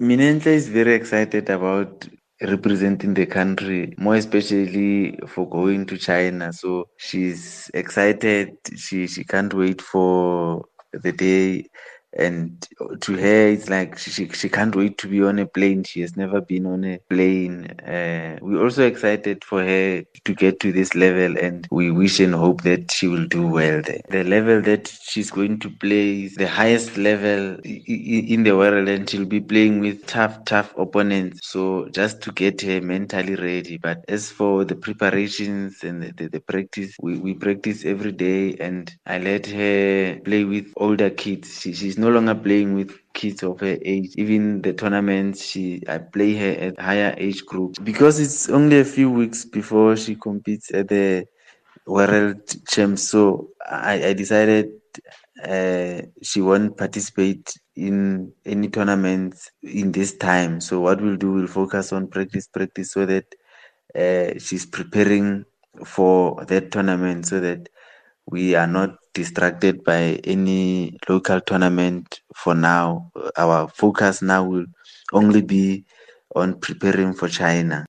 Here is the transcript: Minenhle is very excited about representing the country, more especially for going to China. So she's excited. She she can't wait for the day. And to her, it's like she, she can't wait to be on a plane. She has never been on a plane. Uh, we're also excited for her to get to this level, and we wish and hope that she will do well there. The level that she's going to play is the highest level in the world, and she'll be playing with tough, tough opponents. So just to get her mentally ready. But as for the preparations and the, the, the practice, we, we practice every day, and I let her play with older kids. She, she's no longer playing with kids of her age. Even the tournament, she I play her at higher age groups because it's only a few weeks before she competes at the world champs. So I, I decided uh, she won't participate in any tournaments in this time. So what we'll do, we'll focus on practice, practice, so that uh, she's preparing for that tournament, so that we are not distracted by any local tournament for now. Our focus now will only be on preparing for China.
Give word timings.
Minenhle 0.00 0.46
is 0.48 0.68
very 0.68 0.94
excited 0.94 1.48
about 1.50 2.08
representing 2.42 3.14
the 3.14 3.26
country, 3.26 3.94
more 3.98 4.16
especially 4.16 5.18
for 5.28 5.48
going 5.48 5.86
to 5.86 5.96
China. 5.98 6.52
So 6.52 6.88
she's 6.96 7.70
excited. 7.74 8.56
She 8.76 9.06
she 9.06 9.22
can't 9.24 9.52
wait 9.54 9.80
for 9.82 10.64
the 10.92 11.12
day. 11.12 11.66
And 12.12 12.66
to 13.02 13.16
her, 13.16 13.48
it's 13.48 13.68
like 13.68 13.96
she, 13.98 14.28
she 14.28 14.48
can't 14.48 14.74
wait 14.74 14.98
to 14.98 15.08
be 15.08 15.22
on 15.22 15.38
a 15.38 15.46
plane. 15.46 15.84
She 15.84 16.00
has 16.00 16.16
never 16.16 16.40
been 16.40 16.66
on 16.66 16.84
a 16.84 16.98
plane. 17.08 17.66
Uh, 17.80 18.38
we're 18.42 18.62
also 18.62 18.86
excited 18.86 19.44
for 19.44 19.62
her 19.62 20.02
to 20.24 20.34
get 20.34 20.58
to 20.60 20.72
this 20.72 20.94
level, 20.94 21.38
and 21.38 21.68
we 21.70 21.90
wish 21.90 22.18
and 22.20 22.34
hope 22.34 22.62
that 22.62 22.90
she 22.90 23.06
will 23.06 23.26
do 23.26 23.46
well 23.46 23.80
there. 23.82 24.00
The 24.08 24.24
level 24.24 24.60
that 24.62 24.88
she's 24.88 25.30
going 25.30 25.60
to 25.60 25.70
play 25.70 26.24
is 26.24 26.34
the 26.34 26.48
highest 26.48 26.96
level 26.96 27.58
in 27.64 28.42
the 28.42 28.56
world, 28.56 28.88
and 28.88 29.08
she'll 29.08 29.24
be 29.24 29.40
playing 29.40 29.80
with 29.80 30.04
tough, 30.06 30.44
tough 30.44 30.74
opponents. 30.76 31.40
So 31.44 31.88
just 31.90 32.22
to 32.22 32.32
get 32.32 32.60
her 32.62 32.80
mentally 32.80 33.36
ready. 33.36 33.78
But 33.78 34.04
as 34.08 34.30
for 34.30 34.64
the 34.64 34.74
preparations 34.74 35.84
and 35.84 36.02
the, 36.02 36.12
the, 36.12 36.28
the 36.28 36.40
practice, 36.40 36.96
we, 37.00 37.18
we 37.18 37.34
practice 37.34 37.84
every 37.84 38.12
day, 38.12 38.56
and 38.56 38.92
I 39.06 39.18
let 39.18 39.46
her 39.46 40.18
play 40.24 40.44
with 40.44 40.72
older 40.76 41.10
kids. 41.10 41.60
She, 41.60 41.72
she's 41.72 41.98
no 42.00 42.08
longer 42.10 42.34
playing 42.34 42.74
with 42.74 42.90
kids 43.12 43.42
of 43.42 43.60
her 43.60 43.78
age. 43.82 44.14
Even 44.16 44.62
the 44.62 44.72
tournament, 44.72 45.36
she 45.36 45.82
I 45.88 45.98
play 45.98 46.34
her 46.34 46.52
at 46.66 46.80
higher 46.80 47.14
age 47.18 47.44
groups 47.46 47.78
because 47.78 48.18
it's 48.18 48.48
only 48.48 48.80
a 48.80 48.84
few 48.84 49.10
weeks 49.10 49.44
before 49.44 49.96
she 49.96 50.16
competes 50.16 50.72
at 50.72 50.88
the 50.88 51.26
world 51.86 52.40
champs. 52.68 53.02
So 53.08 53.50
I, 53.68 54.08
I 54.08 54.12
decided 54.14 54.70
uh, 55.44 56.02
she 56.22 56.40
won't 56.40 56.76
participate 56.76 57.52
in 57.76 58.32
any 58.44 58.68
tournaments 58.68 59.50
in 59.62 59.92
this 59.92 60.16
time. 60.16 60.60
So 60.60 60.80
what 60.80 61.00
we'll 61.00 61.16
do, 61.16 61.32
we'll 61.32 61.46
focus 61.46 61.92
on 61.92 62.08
practice, 62.08 62.46
practice, 62.46 62.92
so 62.92 63.06
that 63.06 63.34
uh, 63.94 64.38
she's 64.38 64.66
preparing 64.66 65.44
for 65.84 66.44
that 66.46 66.70
tournament, 66.72 67.26
so 67.26 67.40
that 67.40 67.68
we 68.26 68.54
are 68.54 68.66
not 68.66 68.96
distracted 69.14 69.82
by 69.84 70.20
any 70.24 70.98
local 71.08 71.40
tournament 71.40 72.20
for 72.34 72.54
now. 72.54 73.10
Our 73.36 73.68
focus 73.68 74.22
now 74.22 74.44
will 74.44 74.66
only 75.12 75.42
be 75.42 75.84
on 76.34 76.60
preparing 76.60 77.14
for 77.14 77.28
China. 77.28 77.84